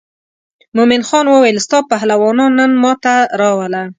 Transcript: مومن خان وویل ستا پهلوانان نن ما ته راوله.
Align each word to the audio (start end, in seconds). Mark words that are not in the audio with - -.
مومن 0.75 1.01
خان 1.07 1.25
وویل 1.29 1.57
ستا 1.65 1.79
پهلوانان 1.91 2.51
نن 2.59 2.71
ما 2.83 2.93
ته 3.03 3.13
راوله. 3.41 3.83